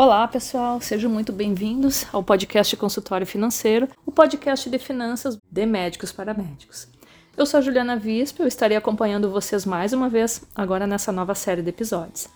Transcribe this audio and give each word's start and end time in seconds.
Olá, 0.00 0.28
pessoal, 0.28 0.80
sejam 0.80 1.10
muito 1.10 1.32
bem-vindos 1.32 2.06
ao 2.12 2.22
podcast 2.22 2.76
Consultório 2.76 3.26
Financeiro, 3.26 3.88
o 4.06 4.12
podcast 4.12 4.70
de 4.70 4.78
finanças 4.78 5.36
de 5.50 5.66
médicos 5.66 6.12
para 6.12 6.32
médicos. 6.32 6.86
Eu 7.36 7.44
sou 7.44 7.58
a 7.58 7.60
Juliana 7.60 7.96
Vispo, 7.96 8.40
eu 8.40 8.46
estarei 8.46 8.76
acompanhando 8.76 9.28
vocês 9.28 9.66
mais 9.66 9.92
uma 9.92 10.08
vez 10.08 10.44
agora 10.54 10.86
nessa 10.86 11.10
nova 11.10 11.34
série 11.34 11.62
de 11.62 11.70
episódios. 11.70 12.28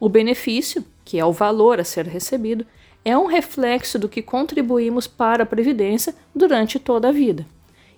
O 0.00 0.09
benefício, 0.09 0.83
que 1.05 1.19
é 1.19 1.25
o 1.25 1.33
valor 1.33 1.78
a 1.78 1.84
ser 1.84 2.06
recebido, 2.06 2.64
é 3.05 3.17
um 3.17 3.27
reflexo 3.27 3.98
do 3.98 4.08
que 4.08 4.22
contribuímos 4.22 5.06
para 5.06 5.42
a 5.42 5.47
Previdência 5.47 6.14
durante 6.34 6.78
toda 6.78 7.09
a 7.09 7.12
vida. 7.12 7.47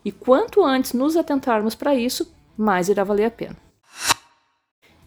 E 0.05 0.13
quanto 0.13 0.65
antes 0.65 0.93
nos 0.93 1.17
atentarmos 1.17 1.75
para 1.75 1.95
isso, 1.95 2.33
mais 2.57 2.89
irá 2.89 3.05
valer 3.05 3.25
a 3.25 3.31
pena. 3.31 3.57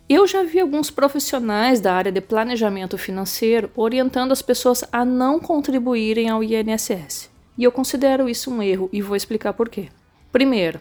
Eu 0.09 0.25
já 0.25 0.41
vi 0.41 0.59
alguns 0.59 0.89
profissionais 0.89 1.81
da 1.81 1.93
área 1.93 2.11
de 2.11 2.21
planejamento 2.21 2.97
financeiro 2.97 3.69
orientando 3.75 4.31
as 4.31 4.41
pessoas 4.41 4.83
a 4.91 5.03
não 5.03 5.37
contribuírem 5.37 6.29
ao 6.29 6.41
INSS. 6.41 7.29
E 7.57 7.63
eu 7.63 7.71
considero 7.71 8.29
isso 8.29 8.49
um 8.49 8.61
erro 8.61 8.89
e 8.93 9.01
vou 9.01 9.17
explicar 9.17 9.51
por 9.53 9.67
quê. 9.67 9.89
Primeiro, 10.31 10.79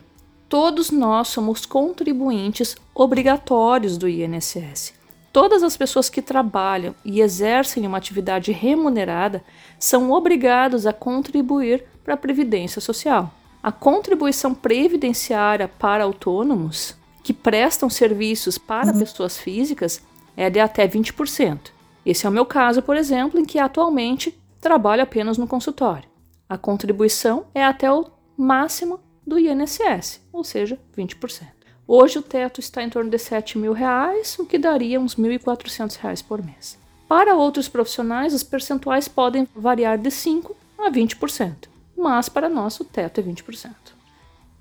todos 0.48 0.92
nós 0.92 1.28
somos 1.28 1.66
contribuintes 1.66 2.76
obrigatórios 2.94 3.98
do 3.98 4.08
INSS. 4.08 4.94
Todas 5.36 5.62
as 5.62 5.76
pessoas 5.76 6.08
que 6.08 6.22
trabalham 6.22 6.94
e 7.04 7.20
exercem 7.20 7.86
uma 7.86 7.98
atividade 7.98 8.52
remunerada 8.52 9.44
são 9.78 10.10
obrigados 10.10 10.86
a 10.86 10.94
contribuir 10.94 11.84
para 12.02 12.14
a 12.14 12.16
Previdência 12.16 12.80
Social. 12.80 13.30
A 13.62 13.70
contribuição 13.70 14.54
previdenciária 14.54 15.68
para 15.68 16.04
autônomos 16.04 16.96
que 17.22 17.34
prestam 17.34 17.90
serviços 17.90 18.56
para 18.56 18.94
uhum. 18.94 18.98
pessoas 18.98 19.36
físicas 19.36 20.00
é 20.34 20.48
de 20.48 20.58
até 20.58 20.88
20%. 20.88 21.70
Esse 22.06 22.24
é 22.24 22.30
o 22.30 22.32
meu 22.32 22.46
caso, 22.46 22.80
por 22.80 22.96
exemplo, 22.96 23.38
em 23.38 23.44
que 23.44 23.58
atualmente 23.58 24.34
trabalho 24.58 25.02
apenas 25.02 25.36
no 25.36 25.46
consultório. 25.46 26.08
A 26.48 26.56
contribuição 26.56 27.44
é 27.54 27.62
até 27.62 27.92
o 27.92 28.06
máximo 28.38 29.00
do 29.26 29.38
INSS, 29.38 30.18
ou 30.32 30.42
seja, 30.42 30.78
20%. 30.96 31.55
Hoje 31.88 32.18
o 32.18 32.22
teto 32.22 32.58
está 32.58 32.82
em 32.82 32.90
torno 32.90 33.08
de 33.08 33.18
7 33.18 33.56
mil 33.58 33.72
reais, 33.72 34.36
o 34.40 34.44
que 34.44 34.58
daria 34.58 34.98
uns 34.98 35.14
1.400 35.14 35.96
reais 35.98 36.20
por 36.20 36.42
mês. 36.42 36.76
Para 37.08 37.36
outros 37.36 37.68
profissionais, 37.68 38.34
os 38.34 38.42
percentuais 38.42 39.06
podem 39.06 39.46
variar 39.54 39.96
de 39.96 40.08
5% 40.10 40.50
a 40.76 40.90
20%, 40.90 41.68
mas 41.96 42.28
para 42.28 42.48
nós 42.48 42.80
o 42.80 42.84
teto 42.84 43.20
é 43.20 43.22
20%. 43.22 43.70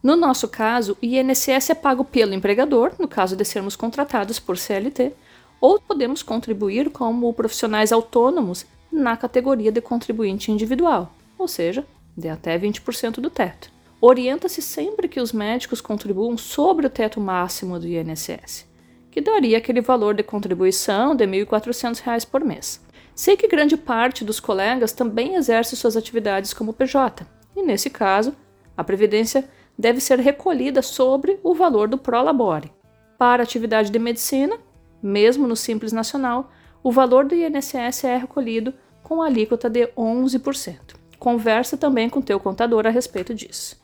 No 0.03 0.15
nosso 0.15 0.47
caso, 0.47 0.95
o 1.01 1.05
INSS 1.05 1.71
é 1.71 1.73
pago 1.73 2.05
pelo 2.05 2.35
empregador, 2.35 2.93
no 2.99 3.07
caso 3.07 3.35
de 3.35 3.43
sermos 3.43 3.75
contratados 3.75 4.39
por 4.39 4.55
CLT, 4.55 5.11
ou 5.59 5.79
podemos 5.79 6.21
contribuir 6.21 6.91
como 6.91 7.33
profissionais 7.33 7.91
autônomos 7.91 8.67
na 8.91 9.17
categoria 9.17 9.71
de 9.71 9.81
contribuinte 9.81 10.51
individual, 10.51 11.11
ou 11.39 11.47
seja, 11.47 11.83
de 12.15 12.29
até 12.29 12.59
20% 12.59 13.13
do 13.13 13.31
teto 13.31 13.74
orienta-se 14.07 14.61
sempre 14.61 15.07
que 15.07 15.19
os 15.19 15.31
médicos 15.31 15.81
contribuam 15.81 16.37
sobre 16.37 16.85
o 16.85 16.89
teto 16.91 17.19
máximo 17.19 17.79
do 17.79 17.87
INSS, 17.87 18.67
que 19.09 19.19
daria 19.19 19.57
aquele 19.57 19.81
valor 19.81 20.13
de 20.13 20.21
contribuição 20.21 21.15
de 21.15 21.25
R$ 21.25 21.43
1.400 21.43 22.23
por 22.29 22.45
mês. 22.45 22.79
Sei 23.15 23.35
que 23.35 23.47
grande 23.47 23.75
parte 23.75 24.23
dos 24.23 24.39
colegas 24.39 24.91
também 24.91 25.33
exerce 25.33 25.75
suas 25.75 25.97
atividades 25.97 26.53
como 26.53 26.71
PJ, 26.71 27.25
e 27.55 27.63
nesse 27.63 27.89
caso, 27.89 28.35
a 28.77 28.83
previdência 28.83 29.49
deve 29.75 29.99
ser 29.99 30.19
recolhida 30.19 30.83
sobre 30.83 31.39
o 31.41 31.55
valor 31.55 31.87
do 31.87 31.97
Prolabore. 31.97 32.71
Para 33.17 33.41
atividade 33.41 33.89
de 33.89 33.97
medicina, 33.97 34.59
mesmo 35.01 35.47
no 35.47 35.55
Simples 35.55 35.91
Nacional, 35.91 36.51
o 36.83 36.91
valor 36.91 37.25
do 37.25 37.33
INSS 37.33 38.03
é 38.03 38.17
recolhido 38.17 38.71
com 39.01 39.23
alíquota 39.23 39.67
de 39.67 39.87
11%. 39.97 40.93
Conversa 41.17 41.75
também 41.75 42.07
com 42.07 42.21
teu 42.21 42.39
contador 42.39 42.85
a 42.85 42.91
respeito 42.91 43.33
disso. 43.33 43.83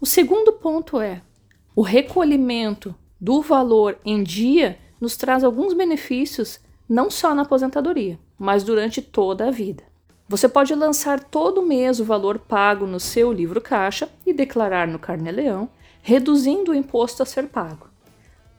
O 0.00 0.06
segundo 0.06 0.54
ponto 0.54 0.98
é: 0.98 1.20
o 1.76 1.82
recolhimento 1.82 2.94
do 3.20 3.42
valor 3.42 3.98
em 4.02 4.22
dia 4.22 4.78
nos 4.98 5.14
traz 5.14 5.44
alguns 5.44 5.74
benefícios 5.74 6.58
não 6.88 7.10
só 7.10 7.34
na 7.34 7.42
aposentadoria, 7.42 8.18
mas 8.38 8.64
durante 8.64 9.02
toda 9.02 9.48
a 9.48 9.50
vida. 9.50 9.84
Você 10.26 10.48
pode 10.48 10.74
lançar 10.74 11.22
todo 11.22 11.60
mês 11.60 12.00
o 12.00 12.04
valor 12.04 12.38
pago 12.38 12.86
no 12.86 12.98
seu 12.98 13.30
livro 13.30 13.60
caixa 13.60 14.08
e 14.24 14.32
declarar 14.32 14.88
no 14.88 14.98
Carnê-Leão, 14.98 15.68
reduzindo 16.00 16.72
o 16.72 16.74
imposto 16.74 17.22
a 17.22 17.26
ser 17.26 17.48
pago. 17.48 17.88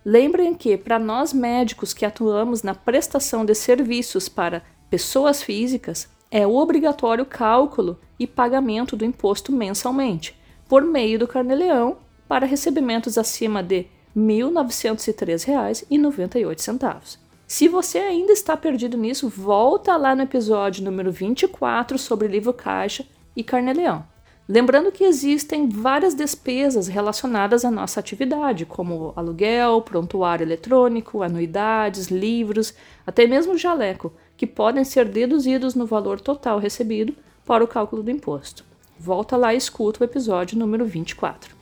Lembrem 0.06 0.54
que, 0.54 0.78
para 0.78 1.00
nós 1.00 1.34
médicos 1.34 1.92
que 1.92 2.06
atuamos 2.06 2.62
na 2.62 2.76
prestação 2.76 3.44
de 3.44 3.56
serviços 3.56 4.30
para 4.30 4.62
pessoas 4.92 5.42
físicas, 5.42 6.08
é 6.30 6.46
obrigatório 6.46 7.24
o 7.24 7.28
cálculo 7.28 8.00
e 8.20 8.28
pagamento 8.28 8.96
do 8.96 9.06
imposto 9.06 9.52
mensalmente, 9.52 10.40
por 10.72 10.84
meio 10.86 11.20
do 11.20 11.28
Carneleão 11.28 11.98
para 12.30 12.46
recebimentos 12.46 13.18
acima 13.18 13.62
de 13.62 13.88
R$ 14.16 14.22
1.903,98. 14.22 17.18
Se 17.46 17.68
você 17.68 17.98
ainda 17.98 18.32
está 18.32 18.56
perdido 18.56 18.96
nisso, 18.96 19.28
volta 19.28 19.98
lá 19.98 20.16
no 20.16 20.22
episódio 20.22 20.82
número 20.82 21.12
24 21.12 21.98
sobre 21.98 22.30
livro 22.30 22.54
caixa 22.54 23.06
e 23.36 23.44
Carneleão. 23.44 24.06
Lembrando 24.48 24.94
que 24.94 25.04
existem 25.04 25.68
várias 25.68 26.16
despesas 26.16 26.88
relacionadas 26.88 27.66
à 27.66 27.72
nossa 27.72 28.00
atividade, 28.00 28.66
como 28.66 29.12
aluguel, 29.18 29.82
prontuário 29.82 30.46
eletrônico, 30.46 31.22
anuidades, 31.22 32.08
livros, 32.08 32.74
até 33.06 33.28
mesmo 33.28 33.58
jaleco, 33.58 34.14
que 34.38 34.48
podem 34.48 34.86
ser 34.86 35.04
deduzidos 35.04 35.76
no 35.76 35.86
valor 35.86 36.22
total 36.22 36.60
recebido 36.60 37.14
para 37.46 37.62
o 37.62 37.68
cálculo 37.68 38.02
do 38.02 38.10
imposto. 38.10 38.71
Volta 39.04 39.36
lá 39.36 39.52
e 39.52 39.58
escuta 39.58 40.00
o 40.00 40.04
episódio 40.04 40.60
número 40.60 40.86
24. 40.86 41.56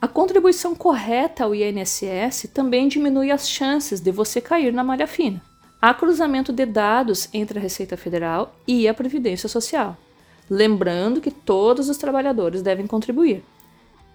A 0.00 0.06
contribuição 0.06 0.76
correta 0.76 1.42
ao 1.42 1.52
INSS 1.52 2.48
também 2.54 2.86
diminui 2.86 3.32
as 3.32 3.48
chances 3.48 4.00
de 4.00 4.12
você 4.12 4.40
cair 4.40 4.72
na 4.72 4.84
malha 4.84 5.08
fina. 5.08 5.42
Há 5.82 5.92
cruzamento 5.92 6.52
de 6.52 6.64
dados 6.64 7.28
entre 7.34 7.58
a 7.58 7.60
Receita 7.60 7.96
Federal 7.96 8.54
e 8.64 8.86
a 8.86 8.94
Previdência 8.94 9.48
Social. 9.48 9.96
Lembrando 10.48 11.20
que 11.20 11.32
todos 11.32 11.88
os 11.88 11.96
trabalhadores 11.98 12.62
devem 12.62 12.86
contribuir. 12.86 13.42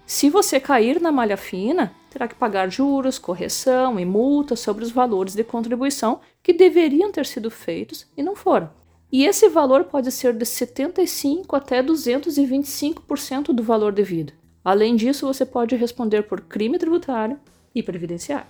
Se 0.06 0.30
você 0.30 0.58
cair 0.58 1.02
na 1.02 1.12
malha 1.12 1.36
fina, 1.36 1.92
terá 2.08 2.26
que 2.26 2.34
pagar 2.34 2.70
juros, 2.70 3.18
correção 3.18 4.00
e 4.00 4.06
multa 4.06 4.56
sobre 4.56 4.84
os 4.84 4.90
valores 4.90 5.34
de 5.34 5.44
contribuição 5.44 6.20
que 6.42 6.54
deveriam 6.54 7.12
ter 7.12 7.26
sido 7.26 7.50
feitos 7.50 8.06
e 8.16 8.22
não 8.22 8.34
foram. 8.34 8.70
E 9.12 9.24
esse 9.24 9.48
valor 9.48 9.84
pode 9.84 10.12
ser 10.12 10.32
de 10.32 10.46
75 10.46 11.56
até 11.56 11.82
225% 11.82 13.46
do 13.46 13.62
valor 13.62 13.92
devido. 13.92 14.32
Além 14.64 14.94
disso, 14.94 15.26
você 15.26 15.44
pode 15.44 15.74
responder 15.74 16.22
por 16.22 16.40
crime 16.42 16.78
tributário 16.78 17.38
e 17.74 17.82
previdenciário. 17.82 18.46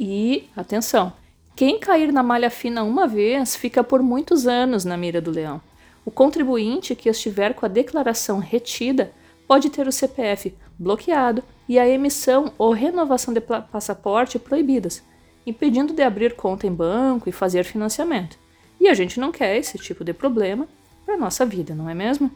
E 0.00 0.48
atenção, 0.56 1.12
quem 1.54 1.78
cair 1.78 2.12
na 2.12 2.22
malha 2.22 2.50
fina 2.50 2.82
uma 2.82 3.06
vez 3.06 3.56
fica 3.56 3.84
por 3.84 4.02
muitos 4.02 4.46
anos 4.46 4.84
na 4.84 4.96
mira 4.96 5.20
do 5.20 5.30
leão. 5.30 5.60
O 6.04 6.10
contribuinte 6.10 6.94
que 6.94 7.08
estiver 7.08 7.54
com 7.54 7.66
a 7.66 7.68
declaração 7.68 8.38
retida 8.38 9.12
pode 9.46 9.68
ter 9.70 9.86
o 9.86 9.92
CPF 9.92 10.54
bloqueado 10.78 11.42
e 11.68 11.78
a 11.78 11.88
emissão 11.88 12.52
ou 12.56 12.72
renovação 12.72 13.34
de 13.34 13.40
passaporte 13.40 14.38
proibidas, 14.38 15.02
impedindo 15.46 15.92
de 15.92 16.02
abrir 16.02 16.34
conta 16.34 16.66
em 16.66 16.72
banco 16.72 17.28
e 17.28 17.32
fazer 17.32 17.64
financiamento. 17.64 18.38
E 18.86 18.88
a 18.88 18.94
gente 18.94 19.18
não 19.18 19.32
quer 19.32 19.56
esse 19.56 19.76
tipo 19.78 20.04
de 20.04 20.12
problema 20.12 20.68
para 21.04 21.16
nossa 21.16 21.44
vida, 21.44 21.74
não 21.74 21.90
é 21.90 21.94
mesmo? 21.94 22.30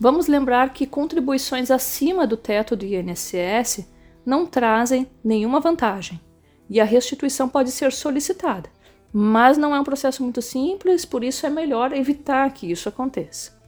Vamos 0.00 0.28
lembrar 0.28 0.72
que 0.72 0.86
contribuições 0.86 1.70
acima 1.70 2.26
do 2.26 2.38
teto 2.38 2.74
do 2.74 2.86
INSS 2.86 3.86
não 4.24 4.46
trazem 4.46 5.06
nenhuma 5.22 5.60
vantagem 5.60 6.18
e 6.70 6.80
a 6.80 6.84
restituição 6.84 7.50
pode 7.50 7.70
ser 7.70 7.92
solicitada, 7.92 8.70
mas 9.12 9.58
não 9.58 9.76
é 9.76 9.80
um 9.80 9.84
processo 9.84 10.22
muito 10.22 10.40
simples, 10.40 11.04
por 11.04 11.22
isso 11.22 11.44
é 11.44 11.50
melhor 11.50 11.92
evitar 11.92 12.50
que 12.54 12.70
isso 12.70 12.88
aconteça. 12.88 13.60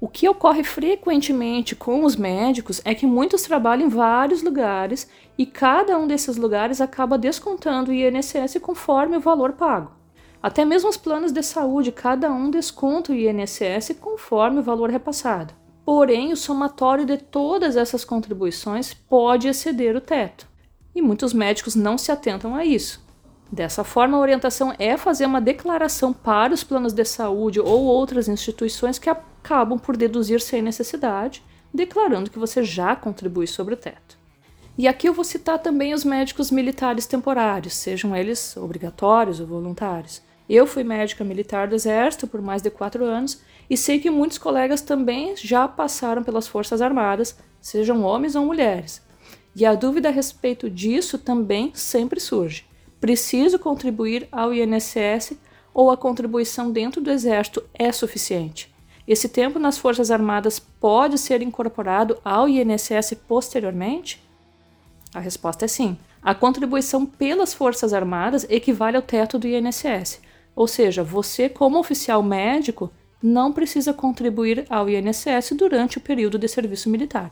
O 0.00 0.06
que 0.06 0.28
ocorre 0.28 0.62
frequentemente 0.62 1.74
com 1.74 2.04
os 2.04 2.14
médicos 2.14 2.80
é 2.84 2.94
que 2.94 3.04
muitos 3.04 3.42
trabalham 3.42 3.86
em 3.86 3.90
vários 3.90 4.44
lugares 4.44 5.10
e 5.36 5.44
cada 5.44 5.98
um 5.98 6.06
desses 6.06 6.36
lugares 6.36 6.80
acaba 6.80 7.18
descontando 7.18 7.90
o 7.90 7.94
INSS 7.94 8.60
conforme 8.62 9.16
o 9.16 9.20
valor 9.20 9.54
pago. 9.54 9.97
Até 10.42 10.64
mesmo 10.64 10.88
os 10.88 10.96
planos 10.96 11.32
de 11.32 11.42
saúde, 11.42 11.90
cada 11.90 12.30
um 12.30 12.50
desconta 12.50 13.12
o 13.12 13.14
INSS 13.14 13.96
conforme 14.00 14.60
o 14.60 14.62
valor 14.62 14.88
repassado. 14.88 15.52
Porém, 15.84 16.32
o 16.32 16.36
somatório 16.36 17.04
de 17.04 17.16
todas 17.16 17.76
essas 17.76 18.04
contribuições 18.04 18.94
pode 18.94 19.48
exceder 19.48 19.96
o 19.96 20.00
teto. 20.00 20.46
E 20.94 21.02
muitos 21.02 21.32
médicos 21.32 21.74
não 21.74 21.98
se 21.98 22.12
atentam 22.12 22.54
a 22.54 22.64
isso. 22.64 23.04
Dessa 23.50 23.82
forma, 23.82 24.16
a 24.16 24.20
orientação 24.20 24.74
é 24.78 24.96
fazer 24.96 25.26
uma 25.26 25.40
declaração 25.40 26.12
para 26.12 26.52
os 26.52 26.62
planos 26.62 26.92
de 26.92 27.04
saúde 27.04 27.58
ou 27.58 27.84
outras 27.84 28.28
instituições 28.28 28.98
que 28.98 29.08
acabam 29.08 29.78
por 29.78 29.96
deduzir 29.96 30.40
sem 30.40 30.60
necessidade, 30.60 31.42
declarando 31.72 32.30
que 32.30 32.38
você 32.38 32.62
já 32.62 32.94
contribui 32.94 33.46
sobre 33.46 33.74
o 33.74 33.76
teto. 33.76 34.18
E 34.76 34.86
aqui 34.86 35.08
eu 35.08 35.14
vou 35.14 35.24
citar 35.24 35.58
também 35.58 35.94
os 35.94 36.04
médicos 36.04 36.50
militares 36.50 37.06
temporários, 37.06 37.74
sejam 37.74 38.14
eles 38.14 38.56
obrigatórios 38.56 39.40
ou 39.40 39.46
voluntários. 39.46 40.27
Eu 40.48 40.66
fui 40.66 40.82
médica 40.82 41.22
militar 41.22 41.68
do 41.68 41.74
Exército 41.74 42.26
por 42.26 42.40
mais 42.40 42.62
de 42.62 42.70
quatro 42.70 43.04
anos 43.04 43.40
e 43.68 43.76
sei 43.76 43.98
que 43.98 44.10
muitos 44.10 44.38
colegas 44.38 44.80
também 44.80 45.36
já 45.36 45.68
passaram 45.68 46.22
pelas 46.22 46.48
Forças 46.48 46.80
Armadas, 46.80 47.36
sejam 47.60 48.02
homens 48.02 48.34
ou 48.34 48.46
mulheres. 48.46 49.02
E 49.54 49.66
a 49.66 49.74
dúvida 49.74 50.08
a 50.08 50.12
respeito 50.12 50.70
disso 50.70 51.18
também 51.18 51.70
sempre 51.74 52.18
surge. 52.18 52.64
Preciso 52.98 53.58
contribuir 53.58 54.26
ao 54.32 54.54
INSS 54.54 55.36
ou 55.74 55.90
a 55.90 55.96
contribuição 55.96 56.72
dentro 56.72 57.00
do 57.00 57.10
Exército 57.10 57.62
é 57.74 57.92
suficiente? 57.92 58.74
Esse 59.06 59.28
tempo 59.28 59.58
nas 59.58 59.78
Forças 59.78 60.10
Armadas 60.10 60.58
pode 60.58 61.18
ser 61.18 61.42
incorporado 61.42 62.18
ao 62.24 62.48
INSS 62.48 63.14
posteriormente? 63.26 64.22
A 65.14 65.20
resposta 65.20 65.64
é 65.64 65.68
sim. 65.68 65.98
A 66.22 66.34
contribuição 66.34 67.06
pelas 67.06 67.54
Forças 67.54 67.92
Armadas 67.92 68.46
equivale 68.50 68.96
ao 68.96 69.02
teto 69.02 69.38
do 69.38 69.46
INSS, 69.46 70.20
ou 70.58 70.66
seja, 70.66 71.04
você, 71.04 71.48
como 71.48 71.78
oficial 71.78 72.20
médico, 72.20 72.90
não 73.22 73.52
precisa 73.52 73.92
contribuir 73.92 74.66
ao 74.68 74.90
INSS 74.90 75.52
durante 75.52 75.98
o 75.98 76.00
período 76.00 76.36
de 76.36 76.48
serviço 76.48 76.90
militar. 76.90 77.30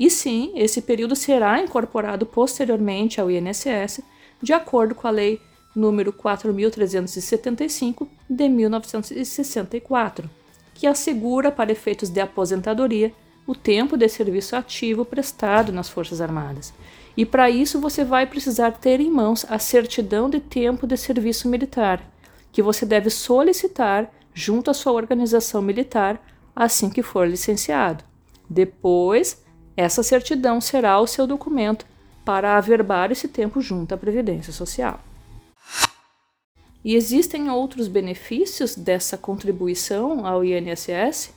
E 0.00 0.10
sim, 0.10 0.50
esse 0.56 0.82
período 0.82 1.14
será 1.14 1.62
incorporado 1.62 2.26
posteriormente 2.26 3.20
ao 3.20 3.30
INSS, 3.30 4.00
de 4.42 4.52
acordo 4.52 4.96
com 4.96 5.06
a 5.06 5.12
Lei 5.12 5.40
número 5.76 6.12
4375 6.12 8.08
de 8.28 8.48
1964 8.48 10.28
que 10.74 10.88
assegura, 10.88 11.52
para 11.52 11.72
efeitos 11.72 12.10
de 12.10 12.20
aposentadoria, 12.20 13.12
o 13.46 13.54
tempo 13.54 13.96
de 13.96 14.08
serviço 14.08 14.56
ativo 14.56 15.04
prestado 15.04 15.72
nas 15.72 15.88
Forças 15.88 16.20
Armadas. 16.20 16.74
E 17.16 17.24
para 17.24 17.48
isso 17.48 17.80
você 17.80 18.04
vai 18.04 18.26
precisar 18.26 18.72
ter 18.72 19.00
em 19.00 19.10
mãos 19.10 19.46
a 19.48 19.58
certidão 19.58 20.28
de 20.28 20.40
tempo 20.40 20.84
de 20.84 20.96
serviço 20.96 21.48
militar, 21.48 22.02
que 22.56 22.62
você 22.62 22.86
deve 22.86 23.10
solicitar 23.10 24.10
junto 24.32 24.70
à 24.70 24.72
sua 24.72 24.92
organização 24.92 25.60
militar 25.60 26.18
assim 26.54 26.88
que 26.88 27.02
for 27.02 27.28
licenciado. 27.28 28.02
Depois, 28.48 29.44
essa 29.76 30.02
certidão 30.02 30.58
será 30.58 30.98
o 30.98 31.06
seu 31.06 31.26
documento 31.26 31.84
para 32.24 32.56
averbar 32.56 33.12
esse 33.12 33.28
tempo 33.28 33.60
junto 33.60 33.94
à 33.94 33.98
Previdência 33.98 34.54
Social. 34.54 34.98
E 36.82 36.94
existem 36.94 37.50
outros 37.50 37.88
benefícios 37.88 38.74
dessa 38.74 39.18
contribuição 39.18 40.26
ao 40.26 40.42
INSS? 40.42 41.34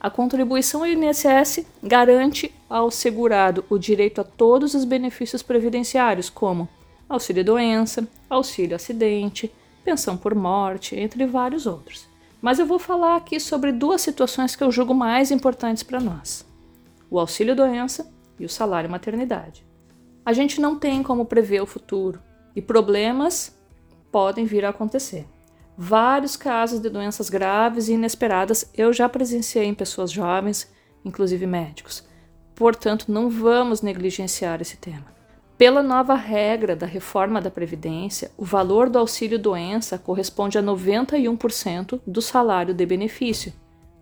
A 0.00 0.08
contribuição 0.08 0.80
ao 0.80 0.86
INSS 0.86 1.66
garante 1.82 2.50
ao 2.66 2.90
segurado 2.90 3.62
o 3.68 3.76
direito 3.76 4.22
a 4.22 4.24
todos 4.24 4.72
os 4.72 4.86
benefícios 4.86 5.42
previdenciários, 5.42 6.30
como 6.30 6.66
auxílio 7.06 7.44
doença, 7.44 8.08
auxílio 8.30 8.74
acidente, 8.74 9.52
pensão 9.82 10.16
por 10.16 10.34
morte, 10.34 10.96
entre 10.96 11.26
vários 11.26 11.66
outros. 11.66 12.06
Mas 12.40 12.58
eu 12.58 12.66
vou 12.66 12.78
falar 12.78 13.16
aqui 13.16 13.38
sobre 13.38 13.70
duas 13.70 14.00
situações 14.00 14.56
que 14.56 14.64
eu 14.64 14.72
julgo 14.72 14.94
mais 14.94 15.30
importantes 15.30 15.82
para 15.82 16.00
nós: 16.00 16.46
o 17.10 17.18
auxílio 17.18 17.54
doença 17.54 18.10
e 18.38 18.44
o 18.44 18.48
salário 18.48 18.90
maternidade. 18.90 19.64
A 20.24 20.32
gente 20.32 20.60
não 20.60 20.78
tem 20.78 21.02
como 21.02 21.24
prever 21.24 21.60
o 21.62 21.66
futuro 21.66 22.20
e 22.54 22.62
problemas 22.62 23.56
podem 24.10 24.44
vir 24.44 24.64
a 24.64 24.70
acontecer. 24.70 25.26
Vários 25.76 26.36
casos 26.36 26.80
de 26.80 26.90
doenças 26.90 27.30
graves 27.30 27.88
e 27.88 27.94
inesperadas 27.94 28.70
eu 28.74 28.92
já 28.92 29.08
presenciei 29.08 29.64
em 29.64 29.74
pessoas 29.74 30.10
jovens, 30.10 30.70
inclusive 31.04 31.46
médicos. 31.46 32.04
Portanto, 32.54 33.10
não 33.10 33.30
vamos 33.30 33.80
negligenciar 33.80 34.60
esse 34.60 34.76
tema. 34.76 35.06
Pela 35.56 35.82
nova 35.82 36.14
regra 36.14 36.74
da 36.74 36.86
reforma 36.86 37.40
da 37.40 37.50
Previdência, 37.50 38.32
o 38.36 38.44
valor 38.44 38.88
do 38.88 38.98
auxílio-doença 38.98 39.98
corresponde 39.98 40.58
a 40.58 40.62
91% 40.62 42.00
do 42.06 42.22
salário 42.22 42.74
de 42.74 42.84
benefício, 42.84 43.52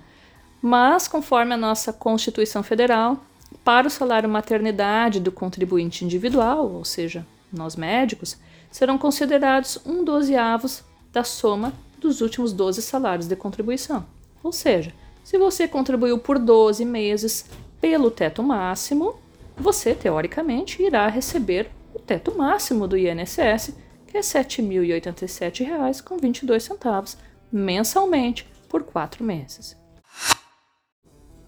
Mas, 0.61 1.07
conforme 1.07 1.55
a 1.55 1.57
nossa 1.57 1.91
Constituição 1.91 2.61
Federal, 2.61 3.19
para 3.65 3.87
o 3.87 3.91
salário 3.91 4.29
maternidade 4.29 5.19
do 5.19 5.31
contribuinte 5.31 6.05
individual, 6.05 6.71
ou 6.71 6.85
seja, 6.85 7.25
nós 7.51 7.75
médicos, 7.75 8.37
serão 8.69 8.95
considerados 8.95 9.79
um 9.83 10.03
dozeavos 10.03 10.83
da 11.11 11.23
soma 11.23 11.73
dos 11.99 12.21
últimos 12.21 12.53
12 12.53 12.83
salários 12.83 13.27
de 13.27 13.35
contribuição. 13.35 14.05
Ou 14.43 14.51
seja, 14.51 14.93
se 15.23 15.39
você 15.39 15.67
contribuiu 15.67 16.19
por 16.19 16.37
12 16.37 16.85
meses 16.85 17.49
pelo 17.81 18.11
teto 18.11 18.43
máximo, 18.43 19.15
você, 19.57 19.95
teoricamente, 19.95 20.83
irá 20.83 21.07
receber 21.07 21.71
o 21.93 21.99
teto 21.99 22.37
máximo 22.37 22.87
do 22.87 22.95
INSS, 22.95 23.73
que 24.05 24.17
é 24.17 24.21
R$ 24.21 24.27
7.087,22 24.27 27.17
mensalmente 27.51 28.47
por 28.69 28.83
quatro 28.83 29.23
meses. 29.23 29.75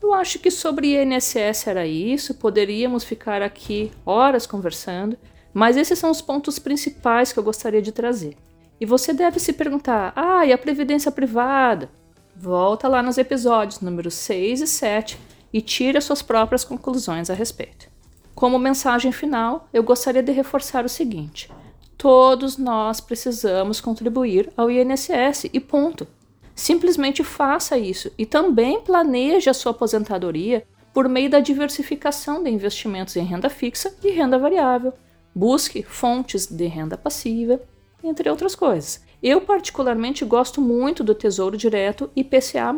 Eu 0.07 0.13
acho 0.13 0.39
que 0.39 0.49
sobre 0.49 0.95
INSS 0.95 1.67
era 1.67 1.85
isso, 1.85 2.33
poderíamos 2.33 3.03
ficar 3.03 3.41
aqui 3.41 3.91
horas 4.05 4.47
conversando, 4.47 5.17
mas 5.53 5.75
esses 5.75 5.99
são 5.99 6.09
os 6.09 6.21
pontos 6.21 6.57
principais 6.57 7.33
que 7.33 7.37
eu 7.37 7.43
gostaria 7.43 7.81
de 7.81 7.91
trazer. 7.91 8.37
E 8.79 8.85
você 8.85 9.11
deve 9.11 9.37
se 9.37 9.51
perguntar: 9.51 10.13
ah, 10.15 10.45
e 10.45 10.53
a 10.53 10.57
previdência 10.57 11.11
privada? 11.11 11.91
Volta 12.33 12.87
lá 12.87 13.03
nos 13.03 13.17
episódios 13.17 13.81
números 13.81 14.13
6 14.13 14.61
e 14.61 14.67
7 14.67 15.19
e 15.51 15.59
tire 15.59 15.97
as 15.97 16.05
suas 16.05 16.21
próprias 16.21 16.63
conclusões 16.63 17.29
a 17.29 17.33
respeito. 17.33 17.89
Como 18.33 18.57
mensagem 18.57 19.11
final, 19.11 19.67
eu 19.73 19.83
gostaria 19.83 20.23
de 20.23 20.31
reforçar 20.31 20.85
o 20.85 20.89
seguinte: 20.89 21.51
todos 21.97 22.57
nós 22.57 23.01
precisamos 23.01 23.81
contribuir 23.81 24.53
ao 24.55 24.71
INSS 24.71 25.49
e 25.51 25.59
ponto. 25.59 26.07
Simplesmente 26.57 27.23
faça 27.23 27.77
isso 27.77 28.11
e 28.17 28.25
também 28.25 28.81
planeje 28.81 29.47
a 29.47 29.53
sua 29.53 29.73
aposentadoria 29.73 30.65
por 30.91 31.07
meio 31.07 31.29
da 31.29 31.39
diversificação 31.39 32.41
de 32.41 32.49
investimentos 32.49 33.15
em 33.15 33.23
renda 33.23 33.47
fixa 33.47 33.95
e 34.03 34.09
renda 34.09 34.39
variável. 34.39 34.91
Busque 35.35 35.83
fontes 35.83 36.47
de 36.47 36.65
renda 36.65 36.97
passiva, 36.97 37.61
entre 38.03 38.27
outras 38.27 38.55
coisas. 38.55 39.05
Eu, 39.21 39.41
particularmente, 39.41 40.25
gosto 40.25 40.59
muito 40.59 41.03
do 41.03 41.13
Tesouro 41.13 41.55
Direto 41.55 42.09
e 42.15 42.23
PCA, 42.23 42.73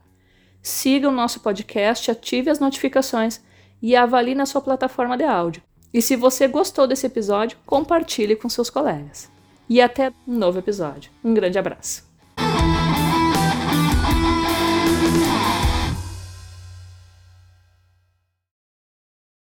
Siga 0.60 1.08
o 1.08 1.12
nosso 1.12 1.40
podcast, 1.40 2.10
ative 2.10 2.50
as 2.50 2.58
notificações 2.58 3.40
e 3.80 3.94
avalie 3.94 4.34
na 4.34 4.46
sua 4.46 4.60
plataforma 4.60 5.16
de 5.16 5.24
áudio. 5.24 5.62
E 5.92 6.02
se 6.02 6.16
você 6.16 6.48
gostou 6.48 6.86
desse 6.86 7.06
episódio, 7.06 7.56
compartilhe 7.64 8.34
com 8.34 8.48
seus 8.48 8.68
colegas. 8.68 9.33
E 9.68 9.80
até 9.80 10.12
um 10.26 10.38
novo 10.38 10.58
episódio. 10.58 11.10
Um 11.22 11.32
grande 11.34 11.58
abraço. 11.58 12.13